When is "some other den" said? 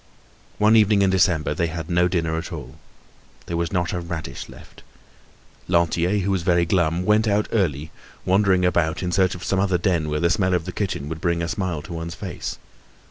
9.43-10.09